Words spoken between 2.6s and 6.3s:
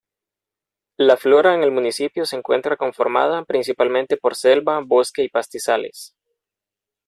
conformada principalmente por selva, bosque y pastizales.